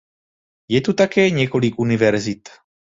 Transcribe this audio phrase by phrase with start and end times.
[0.67, 2.49] Je tu také několik univerzit.